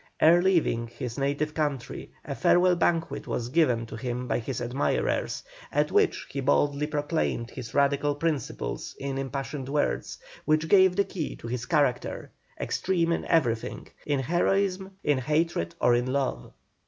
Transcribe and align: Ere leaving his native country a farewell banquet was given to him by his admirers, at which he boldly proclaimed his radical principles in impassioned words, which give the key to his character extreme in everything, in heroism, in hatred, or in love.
Ere 0.19 0.41
leaving 0.41 0.87
his 0.87 1.19
native 1.19 1.53
country 1.53 2.11
a 2.25 2.33
farewell 2.33 2.75
banquet 2.75 3.27
was 3.27 3.49
given 3.49 3.85
to 3.85 3.95
him 3.95 4.27
by 4.27 4.39
his 4.39 4.59
admirers, 4.59 5.43
at 5.71 5.91
which 5.91 6.25
he 6.31 6.41
boldly 6.41 6.87
proclaimed 6.87 7.51
his 7.51 7.75
radical 7.75 8.15
principles 8.15 8.95
in 8.99 9.19
impassioned 9.19 9.69
words, 9.69 10.17
which 10.43 10.67
give 10.67 10.95
the 10.95 11.03
key 11.03 11.35
to 11.35 11.47
his 11.47 11.67
character 11.67 12.31
extreme 12.59 13.11
in 13.11 13.23
everything, 13.25 13.87
in 14.07 14.21
heroism, 14.21 14.97
in 15.03 15.19
hatred, 15.19 15.75
or 15.79 15.93
in 15.93 16.11
love. 16.11 16.51